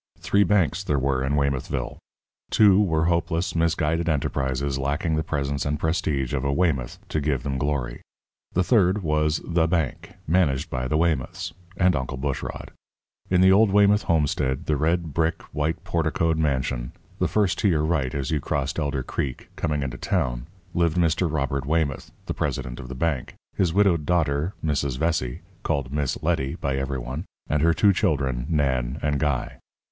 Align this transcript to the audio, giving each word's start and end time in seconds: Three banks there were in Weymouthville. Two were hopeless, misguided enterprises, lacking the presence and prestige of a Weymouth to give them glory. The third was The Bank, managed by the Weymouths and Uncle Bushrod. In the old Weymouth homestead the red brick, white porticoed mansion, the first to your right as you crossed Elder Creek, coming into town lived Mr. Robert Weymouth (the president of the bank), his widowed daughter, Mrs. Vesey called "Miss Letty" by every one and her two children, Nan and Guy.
Three 0.17 0.43
banks 0.43 0.83
there 0.83 0.97
were 0.97 1.23
in 1.23 1.35
Weymouthville. 1.35 1.99
Two 2.49 2.81
were 2.81 3.05
hopeless, 3.05 3.55
misguided 3.55 4.09
enterprises, 4.09 4.79
lacking 4.79 5.15
the 5.15 5.21
presence 5.21 5.63
and 5.63 5.79
prestige 5.79 6.33
of 6.33 6.43
a 6.43 6.51
Weymouth 6.51 6.97
to 7.09 7.21
give 7.21 7.43
them 7.43 7.59
glory. 7.59 8.01
The 8.53 8.63
third 8.63 9.03
was 9.03 9.41
The 9.45 9.67
Bank, 9.67 10.13
managed 10.25 10.71
by 10.71 10.87
the 10.87 10.97
Weymouths 10.97 11.53
and 11.77 11.95
Uncle 11.95 12.17
Bushrod. 12.17 12.71
In 13.29 13.41
the 13.41 13.51
old 13.51 13.69
Weymouth 13.69 14.01
homestead 14.01 14.65
the 14.65 14.75
red 14.75 15.13
brick, 15.13 15.43
white 15.53 15.83
porticoed 15.83 16.39
mansion, 16.39 16.93
the 17.19 17.27
first 17.27 17.59
to 17.59 17.67
your 17.67 17.85
right 17.85 18.15
as 18.15 18.31
you 18.31 18.39
crossed 18.39 18.79
Elder 18.79 19.03
Creek, 19.03 19.49
coming 19.55 19.83
into 19.83 19.97
town 19.99 20.47
lived 20.73 20.97
Mr. 20.97 21.31
Robert 21.31 21.67
Weymouth 21.67 22.09
(the 22.25 22.33
president 22.33 22.79
of 22.79 22.87
the 22.87 22.95
bank), 22.95 23.35
his 23.55 23.71
widowed 23.71 24.07
daughter, 24.07 24.55
Mrs. 24.65 24.97
Vesey 24.97 25.41
called 25.61 25.93
"Miss 25.93 26.23
Letty" 26.23 26.55
by 26.55 26.75
every 26.75 26.97
one 26.97 27.25
and 27.47 27.61
her 27.61 27.75
two 27.75 27.93
children, 27.93 28.47
Nan 28.49 28.97
and 29.03 29.19
Guy. 29.19 29.59